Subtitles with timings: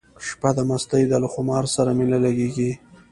[0.27, 2.71] شپه د مستۍ ده له خمار سره مي نه لګیږي